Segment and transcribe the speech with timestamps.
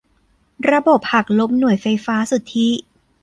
[0.71, 2.67] ระบบหักลบหน่วยไฟฟ้าสุทธิ